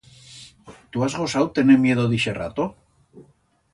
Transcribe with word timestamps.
Tu 0.95 1.03
has 1.07 1.17
gosau 1.19 1.45
tener 1.59 1.77
miedo 1.85 2.07
d'ixe 2.15 2.35
rato? 2.39 2.67